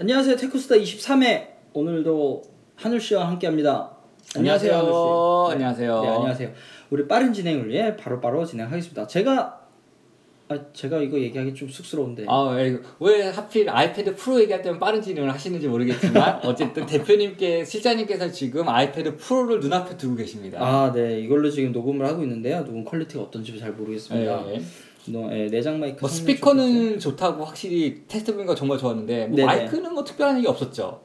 [0.00, 0.34] 안녕하세요.
[0.36, 2.40] 테크스타 23회 오늘도
[2.74, 3.90] 하늘 씨와 함께합니다.
[4.34, 4.72] 안녕하세요.
[4.74, 5.52] 하늘 씨.
[5.52, 6.00] 안녕하세요.
[6.00, 6.52] 네, 안녕하세요.
[6.88, 9.06] 우리 빠른 진행을 위해 바로 바로 진행하겠습니다.
[9.06, 9.60] 제가
[10.48, 12.24] 아 제가 이거 얘기하기 좀 쑥스러운데.
[12.28, 18.30] 아, 왜, 왜 하필 아이패드 프로 얘기할 때만 빠른 진행을 하시는지 모르겠지만 어쨌든 대표님께 실장님께서
[18.32, 20.60] 지금 아이패드 프로를 눈앞에 두고 계십니다.
[20.62, 21.20] 아, 네.
[21.20, 22.64] 이걸로 지금 녹음을 하고 있는데요.
[22.64, 24.50] 녹음 quality가 어떤지 잘 모르겠습니다.
[24.54, 24.62] 예.
[25.06, 26.00] 너, 예, 내장 마이크.
[26.00, 29.46] 뭐 스피커는 좋다고 확실히 테스트 보니까 정말 좋았는데 뭐 네네.
[29.46, 31.00] 마이크는 뭐 특별한 얘기 없었죠.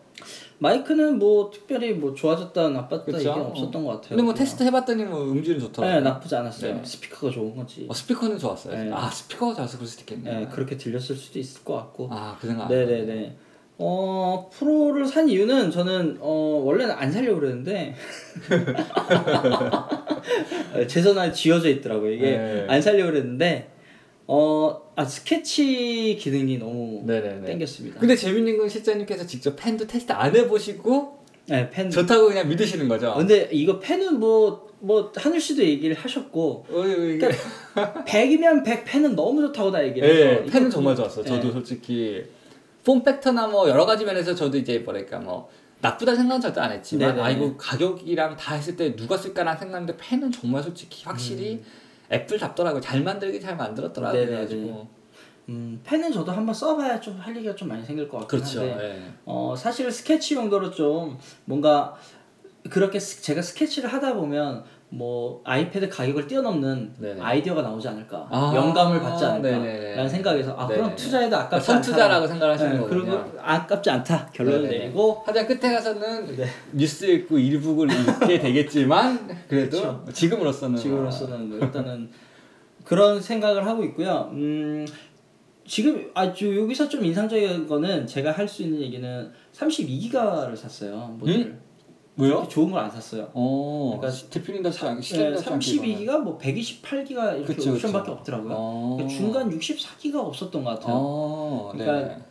[0.57, 3.18] 마이크는 뭐 특별히 뭐 좋아졌다 나빴다 그쵸?
[3.18, 4.10] 얘기는 없었던 것 같아요.
[4.10, 4.46] 근데 뭐 그냥.
[4.46, 6.00] 테스트 해봤더니 뭐 음질은 좋더라고요.
[6.00, 6.75] 네, 나쁘지 않았어요.
[6.75, 6.82] 네.
[6.84, 7.86] 스피커가 좋은 거지.
[7.89, 8.84] 어, 스피커는 좋았어요.
[8.86, 8.92] 네.
[8.93, 10.39] 아 스피커가 좋아서 그럴 수도 있겠네.
[10.39, 12.07] 네, 그렇게 들렸을 수도 있을 것 같고.
[12.12, 12.64] 아그 생각.
[12.64, 13.36] 안 네네 네.
[13.78, 17.93] 어 프로를 산 이유는 저는 어 원래는 안 살려고 그랬는데
[20.87, 22.12] 제 전화에 지어져 있더라고요.
[22.12, 22.65] 이게 네.
[22.70, 23.75] 안 살려고 그랬는데
[24.28, 27.46] 어 아 스케치 기능이 너무 네네네.
[27.47, 28.00] 땡겼습니다.
[28.00, 31.89] 근데 재밌는 건 실장님께서 직접 펜도 테스트 안 해보시고 네, 펜.
[31.89, 33.09] 좋다고 그냥 믿으시는 거죠.
[33.12, 37.30] 어, 근데 이거 펜은 뭐, 뭐, 하늘 씨도 얘기를 하셨고, 어, 이게
[37.76, 40.44] 100이면 100 펜은 너무 좋다고 다 얘기를 예, 해서.
[40.46, 41.26] 펜은 이거 정말 그- 좋았어요.
[41.26, 41.30] 예.
[41.30, 42.23] 저도 솔직히
[42.84, 45.50] 폼 팩터나 뭐 여러 가지 면에서 저도 이제 뭐랄까 뭐
[45.81, 47.22] 나쁘다는 생각은 절대 안 했지만 네네.
[47.22, 51.62] 아 이거 가격이랑 다 했을 때 누가 쓸까라는 생각인데 펜은 정말 솔직히 확실히
[52.11, 52.81] 애플 답더라고요.
[52.81, 54.20] 잘 만들긴 잘 만들었더라고요.
[54.20, 54.36] 네네네.
[54.48, 54.88] 그래가지고
[55.50, 58.64] 음, 펜은 저도 한번 써봐야 좀 할 얘기가 좀 많이 생길 것 같긴 그렇죠.
[58.64, 59.12] 예.
[59.25, 61.95] 어, 사실 스케치 용도로 좀 뭔가
[62.70, 67.22] 그렇게 스- 제가 스케치를 하다 보면 뭐 아이패드 가격을 뛰어넘는 네네.
[67.22, 69.26] 아이디어가 나오지 않을까 아, 영감을 받지.
[69.26, 70.96] 않을까라는 생각에서 아 그럼 네네네.
[70.96, 73.02] 투자해도 아깝지 않다 선투자라고 생각하시는 네, 거군요.
[73.04, 74.78] 그리고 아깝지 않다 결론을 네네네.
[74.86, 76.46] 내리고 하여튼 끝에 가서는 네.
[76.74, 80.06] 뉴스 읽고 일북을 읽게 되겠지만 그래도 그쵸.
[80.14, 82.10] 지금으로서는 지금으로서는 뭐 일단은
[82.84, 84.30] 그런 생각을 하고 있고요.
[84.34, 84.86] 음,
[85.68, 91.16] 지금 아주 여기서 좀 인상적인 거는 제가 할 수 있는 얘기는 32기가를 샀어요.
[91.20, 91.36] 모델.
[91.38, 91.60] 음?
[92.16, 92.48] 뭐요?
[92.50, 93.30] 좋은 걸 안 샀어요.
[93.34, 95.60] 어, 그러니까 대표님답지 않게 네, 않게 이거는.
[95.60, 98.12] 32기가 뭐 128기가 이렇게 그쵸, 옵션밖에 그쵸.
[98.14, 98.53] 없더라고요.
[98.58, 98.96] 어.
[98.98, 100.96] 그러니까 중간 64기가 없었던 것 같아요.
[100.98, 102.22] 어, 그러니까 네.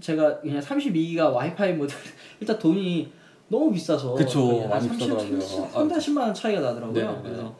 [0.00, 1.96] 제가 그냥 32기가 와이파이 모델
[2.40, 3.12] 일단 돈이
[3.48, 5.40] 너무 비싸서 그쵸, 많이 30, 비싸더라고요.
[5.40, 6.92] 30, 3, 40만 원 차이가 나더라고요.
[6.92, 7.22] 네네네.
[7.22, 7.56] 그래서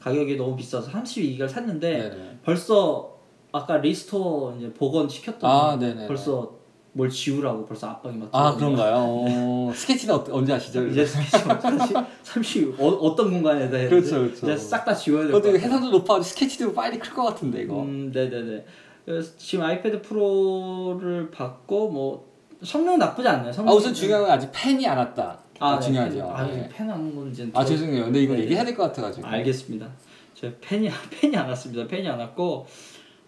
[0.00, 2.38] 가격이 너무 비싸서 32기가를 샀는데 네네.
[2.42, 3.18] 벌써
[3.52, 6.06] 아까 restore 이제 복원 시켰더니 아, 네네.
[6.06, 6.59] 벌써
[6.92, 8.94] 뭘 지우라고 벌써 압박이 막 아 그런가요?
[8.98, 10.86] 어, 스케치는 어, 언제 하시죠?
[10.88, 14.16] 이제 스케치 30, 30 어, 어떤 공간에다 해야 그렇죠?
[14.20, 14.46] 그렇죠.
[14.46, 15.56] 이제 싹 다 지워야 될 것 같아요.
[15.60, 17.82] 해상도 높아도 스케치도 파일이 클 것 같은데 이거.
[17.82, 18.64] 음, 네네네.
[19.04, 22.28] 그래서 지금 아이패드 프로를 받고 뭐
[22.62, 23.50] 성능 은 나쁘지 않네요.
[23.50, 25.38] 아 성능 우선 중요한 건 아직 펜이 안 왔다.
[25.60, 26.16] 아, 네, 중요하죠.
[26.16, 26.68] 펜, 아, 네.
[26.72, 28.04] 펜 하는 건 이제 아 더- 죄송해요.
[28.04, 29.26] 근데 이거 네, 얘기해야 될 것 같아가지고.
[29.26, 29.86] 알겠습니다.
[30.34, 31.86] 저 펜이 펜이 안 왔습니다.
[31.86, 32.66] 펜이 안 왔고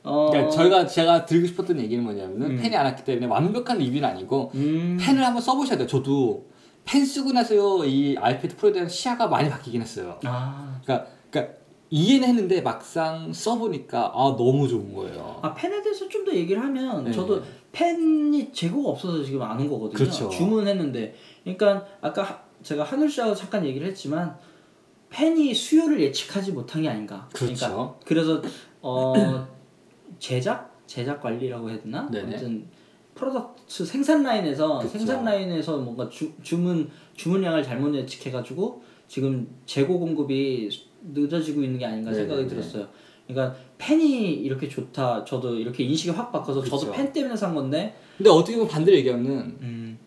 [0.05, 2.57] 어 그러니까 저희가 제가 드리고 싶었던 얘기는 뭐냐면은 음.
[2.57, 5.87] 펜이 안 왔기 때문에 완벽한 리뷰는 아니고 음, 펜을 한번 써보셔야 돼요.
[5.87, 6.47] 저도
[6.85, 10.19] 펜 쓰고 나서요 이 아이패드 프로에 대한 시야가 많이 바뀌긴 했어요.
[10.25, 11.55] 아, 그러니까 그러니까
[11.91, 15.39] 이해는 했는데 막상 써보니까 아 너무 좋은 거예요.
[15.43, 17.13] 아 펜에 대해서 좀 더 얘기를 하면 네.
[17.13, 17.43] 저도
[17.73, 19.99] 펜이 재고가 없어서 지금 안 온 거거든요.
[19.99, 20.29] 그렇죠.
[20.31, 21.15] 주문했는데
[21.45, 24.37] 그러니까 아까 하- 제가 하늘 씨하고 잠깐 얘기를 했지만
[25.11, 27.29] 펜이 수요를 예측하지 못한 게 아닌가.
[27.33, 27.67] 그렇죠.
[27.67, 28.43] 러니까 그래서
[28.81, 29.13] 어
[30.19, 32.09] 제작 제작 관리라고 해야 되나?
[32.11, 32.35] 네네.
[32.35, 32.67] 아무튼
[33.15, 34.91] product 생산 라인에서 그쵸.
[34.91, 40.69] 생산 라인에서 뭔가 주, 주문 주문량을 잘못 예측해가지고 지금 재고 공급이
[41.03, 42.49] 늦어지고 있는 게 아닌가 생각이 네네네.
[42.49, 42.89] 들었어요.
[43.27, 45.25] 그러니까 펜이 이렇게 좋다.
[45.25, 46.93] 저도 이렇게 인식이 확 바꿔서 저도 그쵸.
[46.93, 47.95] 펜 때문에 산 건데.
[48.17, 49.99] 근데 어떻게 보면 반대로 얘기하면 음,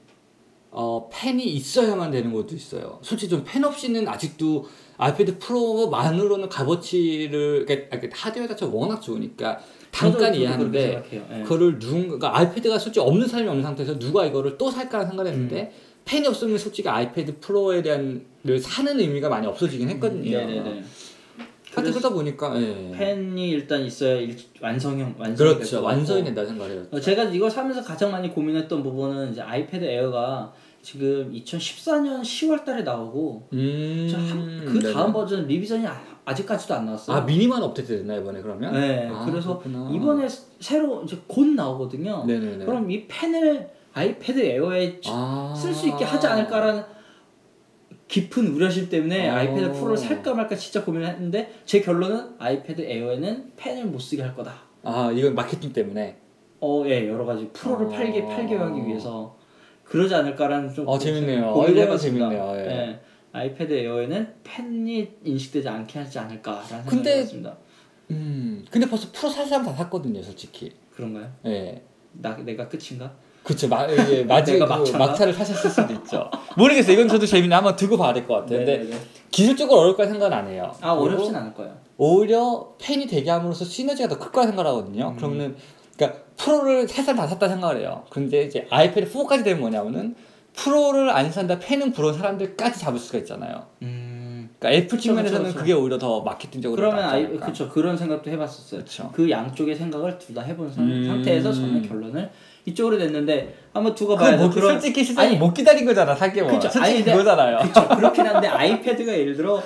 [0.71, 2.99] 어, 펜이 있어야만 되는 것도 있어요.
[3.01, 4.65] 솔직히 좀펜 없이는 아직도
[4.97, 9.59] 아이패드 프로만으로는 값어치를 그러니까 그러니까 하드웨어 자체가 워낙 좋으니까
[9.95, 11.03] 저도 이해하는데.
[11.13, 11.43] 예.
[11.43, 15.95] 그거를 누군가 아이패드가 솔직히 없는 사람이 없는 상태에서 누가 이거를 또 살까라는 생각을 했는데 음.
[16.05, 20.37] 펜이 없으면 솔직히 아이패드 프로에 대한 를 사는 의미가 많이 없어지긴 했거든요.
[20.37, 20.83] 네네네.
[21.73, 22.91] 하여튼 그러다 보니까 예.
[22.95, 25.83] 펜이 일단 있어야 일, 완성형 될 것 그렇죠.
[25.83, 26.85] 완성이 된다 생각해요.
[26.91, 30.53] 어, 제가 이걸 사면서 가장 많이 고민했던 부분은 이제 아이패드 에어가
[30.89, 34.93] 지금 2014년 10월 달에 나오고 음, 한- 그.
[34.93, 37.17] 다음 버전 revision이 아, 아직까지도 안 나왔어요.
[37.17, 38.71] 아 미니만 업데이트 됐나 이번에 그러면?
[38.71, 39.89] 네, 아, 그래서 그렇구나.
[39.91, 40.27] 이번에
[40.59, 42.25] 새로 이제 곧 나오거든요.
[42.27, 42.65] 네네네.
[42.65, 45.55] 그럼 이 펜을 아이패드 에어에 아.
[45.57, 46.83] 쓸 수 있게 하지 않을까라는
[48.07, 49.33] 깊은 우려심 때문에 어.
[49.37, 54.35] 아이패드 프로를 살까 말까 진짜 고민을 했는데 제 결론은 아이패드 에어에는 펜을 못 쓰게 할
[54.35, 54.53] 거다.
[54.83, 56.17] 아 이건 마케팅 때문에.
[56.61, 57.89] 어, 예, 여러 가지 프로를 어.
[57.89, 59.35] 팔게 팔게 하기 위해서
[59.85, 61.45] 그러지 않을까라는 좀 어, 재밌네요.
[61.51, 61.97] 어, 이거는.
[61.97, 62.53] 재밌네요.
[62.57, 62.99] 예.
[63.31, 67.57] 아이패드 에어에는 펜이 인식되지 않게 하지 않을까라는 근데- 생각이 듭니다.
[68.11, 68.65] 음.
[68.69, 70.71] 근데 벌써 프로 살 사람 다 샀거든요, 솔직히.
[70.95, 71.29] 그런가요?
[71.45, 71.81] 예.
[72.13, 73.11] 나 내가 끝인가?
[73.43, 74.63] 그쵸 마, 예, 마지 그?
[74.63, 76.29] 막차를 타셨을 수도 있죠.
[76.57, 76.93] 모르겠어요.
[76.95, 77.53] 이건 저도 재밌네.
[77.53, 78.59] 한번 두고 봐야 될 것 같아요.
[78.59, 78.97] 근데 네네네.
[79.29, 80.73] 기술적으로 어려울 거라 생각은 안 해요.
[80.81, 81.77] 아 어렵진 않을 거예요.
[81.97, 85.09] 오히려 펜이 되게 함으로써 시너지가 더 클 거라 생각하거든요.
[85.09, 85.15] 음.
[85.17, 85.55] 그러면은
[85.97, 88.03] 그러니까 프로를 세살다 샀다 생각을 해요.
[88.09, 90.15] 근데 이제 아이패드 4까지 되면 뭐냐면은
[90.53, 93.65] 프로를 안 산다 펜은 부러운 사람들까지 잡을 수가 있잖아요.
[93.81, 94.49] 음.
[94.59, 95.53] 그러니까 애플 측면에서는.
[95.53, 97.37] 그게 오히려 더 마케팅적으로 그러면 아이.
[97.37, 98.81] 그쵸 그런 생각도 해봤었어요.
[98.81, 99.11] 그쵸.
[99.13, 101.05] 그 양쪽의 생각을 둘 다 해본 상, 음.
[101.07, 102.29] 상태에서 저는 결론을
[102.65, 104.55] 이쪽으로 냈는데 한번 두고 봐야 뭐 돼.
[104.55, 106.51] 그런 솔직히 시장이 아니 못 기다린 거잖아 사게 뭐.
[106.53, 106.69] 그쵸.
[106.69, 107.59] 솔직히 아니, 그거잖아요.
[107.59, 109.61] 그쵸 그렇긴 한데 아이패드가 예를 들어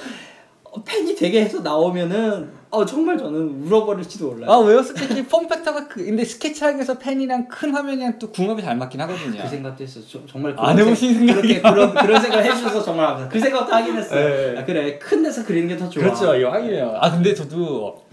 [0.64, 4.52] 어, 팬이 되게 해서 나오면은 어 정말 저는 울어버릴지도 몰라요.
[4.52, 4.84] 아 왜요?
[4.84, 9.42] 솔직히 폼팩터가 그 근데 스케치하기에서 펜이랑 큰 화면이랑 또 궁합이 잘 맞긴 하거든요.
[9.42, 10.00] 그 생각도 했어.
[10.08, 11.62] 저, 정말 안 해보신 생- 그렇게.
[11.62, 13.30] 그런 그런 생각을 해주셔서 정말 감사합니다.
[13.34, 14.54] 그 생각도 하긴 했어요.
[14.54, 14.60] 네.
[14.60, 16.04] 아, 그래 큰 데서 그리는 게 더 좋아.
[16.04, 16.96] 그렇죠, 이거 확인해요.
[17.00, 18.04] 아 근데 저도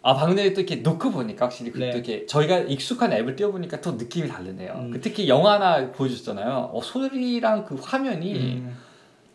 [0.00, 1.90] 아 방금 전에 또 이렇게 놓고 보니까 확실히 그 네.
[1.90, 4.72] 또 이렇게 저희가 익숙한 앱을 띄워보니까 더 느낌이 다르네요.
[4.76, 4.90] 음.
[4.92, 6.70] 그 특히 영화나 보여줬잖아요.
[6.72, 8.76] 어, 소리랑 그 화면이 음.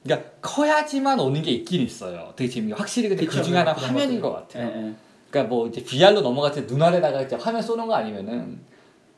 [0.04, 2.34] 그러니까 커야지만 오는 게 있긴 있어요.
[2.36, 4.20] 되게 재미가 확실히 근데 그쵸, 그 중에 하나 화면인.
[4.20, 4.64] 것 같아요.
[4.68, 4.94] 예, 예.
[5.30, 8.60] 그러니까 뭐 이제 VR로 넘어갈 때 눈알에다가 이제 화면 쏘는 거 아니면은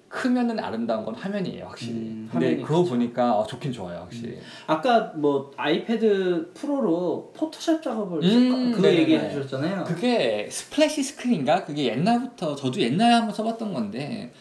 [0.08, 1.94] 크면은 아름다운 건 화면이에요, 확실히.
[1.94, 4.38] 음, 근데 그거 보니까 어, 좋긴 좋아요, 확실히.
[4.66, 8.98] 아까 뭐 아이패드 프로로 포토샵 작업을 음, 네네네.
[9.02, 9.84] 얘기해 주셨잖아요.
[9.84, 11.66] 그게 splash screen인가?
[11.66, 14.32] 그게 옛날부터 저도 옛날에 한번 써봤던 건데,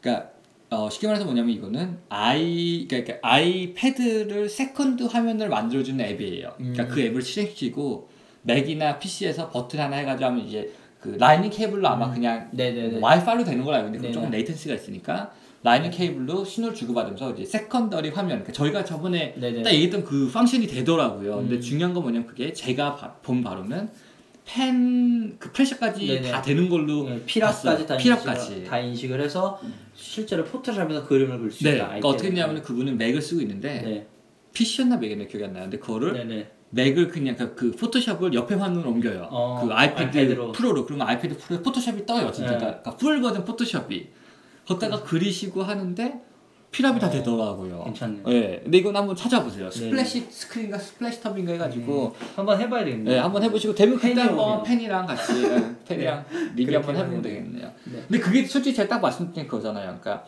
[0.00, 0.30] 그러니까
[0.74, 6.52] 어, 쉽게 말해서 뭐냐면 이거는 아이 그러니까 아이패드를 second 화면을 만들어주는 앱이에요.
[6.56, 6.88] 그러니까 음.
[6.88, 8.08] 그 앱을 실행시키고
[8.42, 12.98] 맥이나 PC에서 버튼 하나 해가지고 하면 이제 그 lightning 케이블로 아마 그냥 네네네.
[13.00, 14.10] 와이파이로 되는 걸 알고 있는데.
[14.12, 15.32] 조금 latency가 있으니까
[15.62, 19.62] lightning 케이블로 신호를 주고받으면서 이제 secondary 화면 그러니까 저희가 저번에 네네.
[19.62, 21.36] 딱 얘기했던 그 function이 되더라고요.
[21.36, 21.60] 근데 음.
[21.60, 23.88] 중요한 건 뭐냐면 그게 제가 바- 본 바로는
[24.46, 26.30] 펜 그 pressure까지 네네.
[26.30, 27.94] 다 되는 걸로 예, 필압까지 다.
[27.96, 29.60] 인식을, 다 인식을 해서
[29.94, 31.76] 실제로 포토샵에서 그림을 그릴 수 네.
[31.76, 31.86] 있다.
[31.86, 34.06] 그러니까 어떻게 했냐면 그분은 맥을 쓰고 있는데 네.
[34.52, 36.50] PC였나 맥이었나 기억이 안 나는데 그거를 네네.
[36.70, 39.28] 맥을 그냥 그, 그 포토샵을 옆에 화면으로 옮겨요.
[39.30, 40.52] 어, 그 아이패드 아이패드로.
[40.52, 42.30] 프로로 그러면 아이패드 프로에 포토샵이 떠요.
[42.32, 42.58] 진짜 네.
[42.58, 44.06] 그러니까 full 버전 포토샵이.
[44.66, 46.20] 거따가 그리시고 하는데
[46.74, 47.84] 필압이 다 어, 되더라고요.
[47.84, 48.24] 괜찮네요.
[48.28, 48.60] 네.
[48.64, 49.70] 근데 이건 한번 찾아보세요.
[49.70, 49.78] 네.
[49.78, 53.14] 스플래시 스크린가 Splashtop인가 해가지고 한번 해봐야 되겠네요.
[53.14, 54.60] 네, 한번 해보시고 되면 그때 한번.
[54.64, 56.24] 펜이랑 같이 네, 펜이랑
[56.56, 57.70] 리뷰 한번 해보면 되겠네요.
[57.84, 58.02] 네.
[58.08, 59.84] 근데 그게 솔직히 제가 딱 말씀드린 그거잖아요.
[60.00, 60.24] 그러니까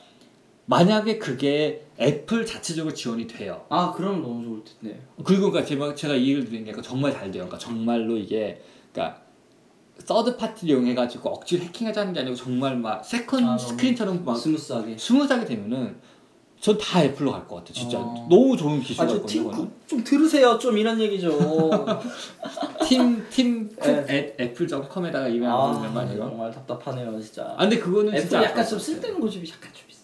[0.66, 3.64] 만약에 그게 애플 자체적으로 지원이 돼요.
[3.69, 5.00] 아 그럼 너무 좋을 텐데.
[5.25, 7.44] 그리고 그러니까 제가, 제가 이 얘기를 드린 게 그러니까 정말 잘 돼요.
[7.44, 9.20] 그러니까 정말로 이게 그러니까
[9.99, 14.96] 서드 파티를 이용해가지고 억지로 해킹하자는 게 아니고 정말 막 second 아, 스크린처럼 막 smooth하게.
[14.96, 15.96] smooth하게 되면은
[16.60, 17.72] 전 다 애플로 갈 것 같아.
[17.72, 18.26] 진짜 어.
[18.28, 19.26] 너무 좋은 있거든요.
[19.26, 19.70] 팀 그거는.
[19.86, 20.58] 쿡좀 들으세요.
[20.58, 21.30] 좀 이런 얘기죠.
[22.88, 23.70] 팀팀
[24.38, 26.18] 애플.com에다가 이메일 아 보내는 거 아니에요?
[26.28, 27.54] 정말 답답하네요 진짜.
[27.56, 28.78] 아 근데 그거는 애플 진짜 약간 좀것 같아요.
[28.80, 29.95] 쓸데없는 고집이 약간 좀 있어.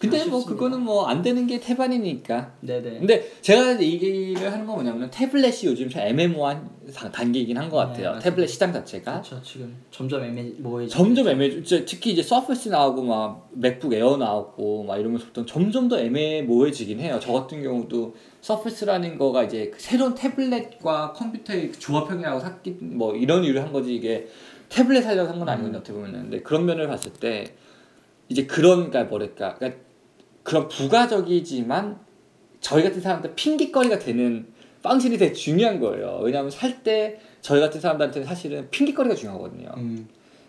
[0.00, 0.48] 근데 뭐 아쉽습니다.
[0.54, 2.54] 그거는 뭐 안 되는 게 태반이니까.
[2.60, 2.98] 네네.
[3.00, 7.86] 근데 제가 이 얘기를 하는 건 뭐냐면 태블릿이 요즘 좀 애매모호한 상- 단계이긴 한것 네,
[7.92, 8.06] 같아요.
[8.10, 8.20] 맞아요.
[8.20, 10.86] 태블릿 시장 자체가 그렇죠 지금 점점 애매모호해.
[10.88, 11.62] 점점 애매.
[11.62, 17.18] 저- 특히 이제 Surface 나오고 막 맥북 에어 나오고 막 이러면서부터 점점 더 애매모호해지긴 해요.
[17.20, 23.44] 저 같은 경우도 서퍼스라는 거가 이제 그 새로운 태블릿과 컴퓨터의 그 조합형이라고 샀기 뭐 이런
[23.44, 24.28] 이유를 한 거지 이게
[24.70, 25.78] 태블릿 하려고 산건 아니거든요.
[25.78, 26.22] 어떻게 보면은.
[26.22, 27.52] 근데 그런 면을 봤을 때
[28.30, 29.80] 이제 그런 그러니까 뭐랄까 그러니까
[30.50, 31.96] 그런 부가적이지만
[32.60, 34.48] 저희 같은 사람들 핑계거리가 되는
[34.82, 36.18] 방식이 되게 중요한 거예요.
[36.24, 39.68] 왜냐하면 살 때 저희 같은 사람들한테는 사실은 핑계거리가 중요하거든요.
[39.76, 40.08] 음.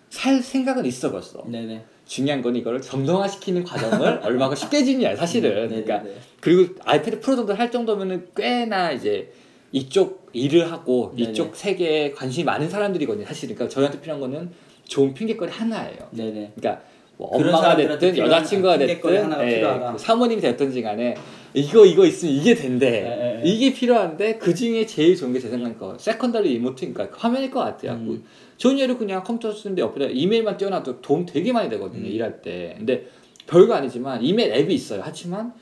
[0.09, 1.43] 살 생각은 있어 벌써.
[1.45, 1.83] 네네.
[2.07, 5.69] 중요한 건 이거를 정정화시키는 과정을 얼마나 쉽게 지냐 사실은.
[5.69, 5.83] 네네네.
[5.83, 6.09] 그러니까
[6.39, 9.31] 그리고 아이패드 프로 정도 할 정도면은 꽤나 이제
[9.71, 11.29] 이쪽 일을 하고 네네.
[11.29, 13.27] 이쪽 세계에 관심이 많은 사람들이거든요.
[13.27, 13.53] 사실은.
[13.53, 14.49] 그러니까 저희한테 필요한 거는
[14.85, 16.07] 좋은 핑계거리 하나예요.
[16.09, 16.53] 네네.
[16.55, 16.83] 그러니까
[17.21, 19.61] 뭐 엄마가 됐든 여자친구가 됐든 예.
[19.61, 21.13] 그 사모님이 됐든지 간에
[21.53, 23.47] 이거 이거 있으면 이게 된대 예, 예, 예.
[23.47, 27.91] 이게 필요한데 그 중에 제일 좋은 게 제 생각엔 거 secondary remote니까 화면일 것 같아요
[27.93, 28.07] 음.
[28.07, 28.23] 그
[28.57, 32.11] 좋은 예로 그냥 컴퓨터 쓰는데 옆에다 이메일만 띄워놔도 도움 되게 많이 되거든요 음.
[32.11, 33.05] 일할 때 근데
[33.45, 35.53] 별거 아니지만 이메일 앱이 있어요 하지만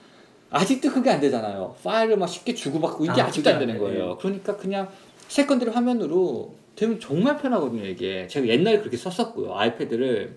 [0.51, 3.73] 아직도 그게 안 되잖아요 파일을 막 쉽게 주고받고 이게 아, 아, 직도 그게 안안 되는
[3.73, 3.79] 돼.
[3.79, 4.87] 거예요 그러니까 그냥
[5.27, 10.35] secondary 화면으로 되면 정말 편하거든요 이게 제가 옛날에 그렇게 썼었고요 아이패드를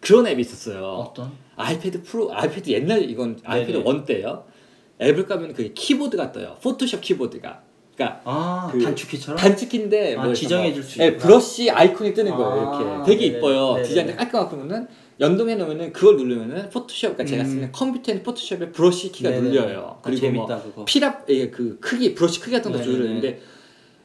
[0.00, 1.32] 그런 앱이 있었어요 어떤?
[1.56, 3.82] 아이패드 프로 아이패드 옛날 이건 아이패드.
[3.84, 4.44] one 때요
[5.00, 7.62] 앱을 까면 그게 키보드가 떠요 포토샵 키보드가
[7.96, 9.36] 그러니까 아 그 단축키처럼?
[9.38, 11.24] 단축키인데 아, 뭐 지정해 줄수 뭐, 예, 있구나.
[11.26, 13.38] 브러쉬 아이콘이 뜨는 거예요 아, 이렇게 되게 네네.
[13.38, 13.88] 이뻐요 네네.
[13.88, 14.86] 디자인이 깔끔하고 그러면은
[15.20, 17.48] 연동해 놓으면은 그걸 누르면은 포토샵 그러니까 제가 음.
[17.48, 19.42] 쓰는 컴퓨터에 포토샵에 브러쉬 키가 네네.
[19.48, 20.84] 눌려요 아, 그리고 뭐 재밌다 그거.
[20.84, 22.92] 필압 예, 그 크기 브러쉬 크기 같은 거 네네네.
[22.92, 23.40] 조절했는데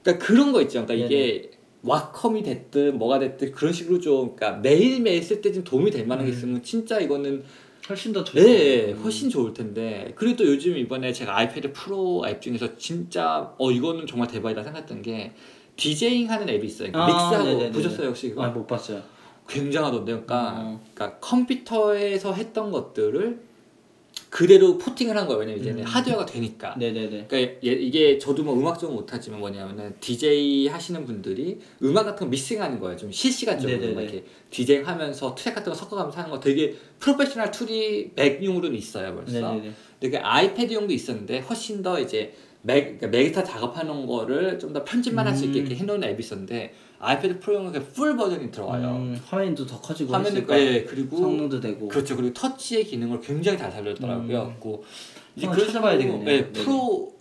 [0.02, 1.52] 그러니까 그런 거 있죠 그러니까 이게
[1.84, 6.26] 왁컴이 됐든 뭐가 됐든 그런 식으로 좀 그러니까 매일매일 쓸 때 좀 도움이 될 만한
[6.26, 7.44] 게 있으면 진짜 이거는
[7.90, 8.42] 훨씬 더 좋죠.
[8.42, 13.72] 네 훨씬 좋을 텐데 그리고 또 요즘 이번에 제가 아이패드 프로 앱 중에서 진짜 어
[13.72, 15.34] 이거는 정말 대박이다 생각했던 게
[15.76, 17.72] 디제잉 하는 앱이 있어요 그러니까 아, 믹스하고 네네네네.
[17.74, 18.44] 보셨어요 혹시 그거?
[18.44, 19.02] 아, 못 봤어요.
[19.50, 20.24] 굉장하던데요.
[20.26, 20.82] 그러니까, 어.
[20.94, 23.40] 그러니까 컴퓨터에서 했던 것들을
[24.34, 25.42] 그대로 porting을 한 거예요.
[25.42, 25.86] 왜냐면 이제는 음.
[25.86, 26.76] 하드웨어가 되니까.
[26.80, 27.28] 네네네.
[27.28, 32.32] 그러니까 얘- 이게 저도 뭐 음악 좀 못하지만 뭐냐면은 DJ 하시는 분들이 음악 같은 거
[32.32, 32.98] 믹싱하는 거예요.
[32.98, 33.94] 좀 실시간적으로 네네네.
[33.94, 39.14] 막 이렇게 디제잉 하면서 트랙 같은 거 섞어가면서 하는 거 되게 프로페셔널 tool이 맥용으로는 있어요
[39.14, 39.34] 벌써.
[39.34, 39.72] 네네네.
[40.02, 42.34] 근데 그 아이패드용도 있었는데 훨씬 더 이제
[42.66, 45.66] 맥, 그러니까 맥에다 작업하는 거를 좀 더 편집만 할 수 있게 음.
[45.66, 48.88] 이렇게 해놓은 앱이 있었는데 아이패드 프로용은 그 full 버전이 들어와요.
[48.96, 51.88] 음, 화면도 더 커지고 했으니까 예 그리고 성능도 되고.
[51.90, 54.42] 그렇죠 그리고 터치의 기능을 굉장히 잘 살렸더라고요.
[54.44, 54.56] 음.
[54.62, 54.82] 그
[55.42, 56.30] 한번 찾아봐야 되겠네요.
[56.30, 56.46] 예.
[56.52, 57.14] 프로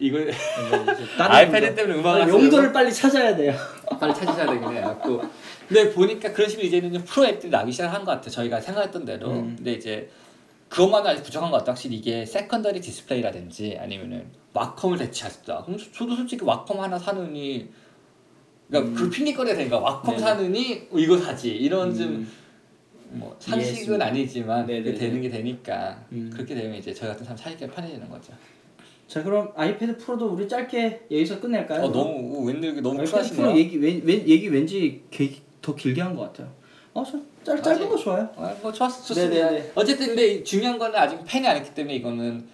[0.00, 0.32] 이거 이제
[1.16, 1.76] 다른 아이패드 용도.
[1.76, 3.54] 때문에 음악 아, 용도를 빨리 찾아야 돼요.
[4.00, 5.00] 빨리 찾으셔야 되긴 해요.
[5.04, 5.20] 그
[5.68, 8.30] 근데 보니까 그런 식으로 이제는 좀 프로 앱들이 나기 시작한 것 같아요.
[8.30, 9.30] 저희가 생각했던 대로.
[9.30, 9.54] 음.
[9.56, 10.10] 근데 이제
[10.74, 11.70] 그것만은 아직 부족한 것 같아요.
[11.72, 15.62] 확실히 이게 secondary 디스플레이라든지 아니면은 왁컴을 대체하셨다.
[15.64, 17.68] 그럼 저- 저도 솔직히 왁컴 하나 사느니
[18.68, 18.94] 그러니까 음.
[18.96, 20.18] 그 핑계거리가 되니까 왁컴 네네.
[20.26, 22.28] 사느니 이거 사지 이런 좀 음,
[23.10, 24.02] 뭐 상식은.
[24.02, 24.94] 아니지만 네네네.
[24.98, 26.28] 되는 게 되니까 음.
[26.32, 28.32] 그렇게 되면 이제 저희 같은 사람 사기가 편해지는 거죠.
[29.06, 31.84] 자 그럼 아이패드 프로도 우리 짧게 여기서 끝낼까요?
[31.84, 33.56] 어 너무 이렇게 너무 아이패드 프로 풀하시네요.
[33.56, 35.30] 얘기 웬, 웬, 얘기 왠지 개-
[35.62, 36.50] 더 길게 한 것 같아요.
[36.94, 38.28] 어, 저 짧, 짧은 거 좋아요.
[38.36, 39.46] 아, 뭐 좋았, 좋습니다.
[39.46, 39.72] 네네네.
[39.74, 42.46] 어쨌든 근데 중요한 거는 아직 팬이 아니기 때문에 이거는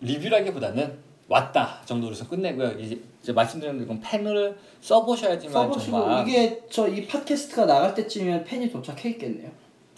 [0.00, 0.98] 리뷰라기보다는
[1.28, 2.72] 왔다 정도로 좀 끝내고요.
[2.78, 8.44] 이제, 이제 말씀드린 대로 이건 펜을 써보셔야지만 써보시고 정말 이게 저 이 팟캐스트가 나갈 때쯤이면
[8.44, 9.50] 펜이 도착해 있겠네요.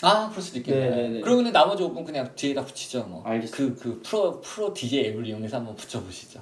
[0.02, 0.90] 아 그럴 수도 있겠네요.
[0.94, 1.20] 네네네.
[1.22, 3.22] 그러면 나머지 5분 그냥 뒤에다 붙이죠 뭐.
[3.24, 3.56] 알겠습니다.
[3.56, 6.40] 그, 그 프로 프로 DJ 앱을 이용해서 한번 붙여보시죠.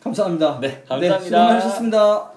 [0.00, 0.58] 감사합니다.
[0.60, 1.20] 네, 네, 감사합니다.
[1.20, 2.32] 수고 많으셨습니다.